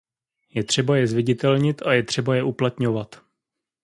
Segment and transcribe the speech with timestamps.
[0.49, 3.21] Je třeba je zviditelnit a je třeba je uplatňovat.